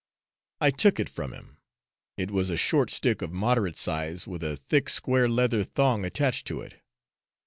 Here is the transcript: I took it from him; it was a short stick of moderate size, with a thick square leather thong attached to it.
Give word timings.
I 0.59 0.71
took 0.71 0.99
it 0.99 1.09
from 1.09 1.31
him; 1.31 1.59
it 2.17 2.31
was 2.31 2.49
a 2.49 2.57
short 2.57 2.89
stick 2.89 3.21
of 3.21 3.31
moderate 3.31 3.77
size, 3.77 4.25
with 4.25 4.41
a 4.41 4.57
thick 4.57 4.89
square 4.89 5.29
leather 5.29 5.63
thong 5.63 6.05
attached 6.05 6.47
to 6.47 6.61
it. 6.61 6.81